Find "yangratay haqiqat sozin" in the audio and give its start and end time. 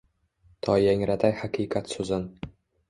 0.85-2.29